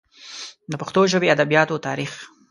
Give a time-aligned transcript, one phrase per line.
[0.71, 2.11] د پښتو ژبې ادبیاتو تاریخ